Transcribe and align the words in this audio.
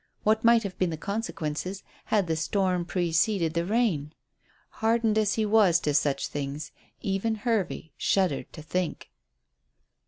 What 0.23 0.43
might 0.43 0.63
have 0.63 0.79
been 0.79 0.89
the 0.89 0.97
consequences 0.97 1.83
had 2.05 2.25
the 2.25 2.35
storm 2.35 2.85
preceded 2.85 3.53
the 3.53 3.65
rain? 3.67 4.13
Hardened 4.81 5.15
as 5.19 5.35
he 5.35 5.45
was 5.45 5.79
to 5.81 5.93
such 5.93 6.25
things, 6.27 6.71
even 7.01 7.35
Hervey 7.35 7.91
shuddered 7.97 8.51
to 8.53 8.63
think. 8.63 9.11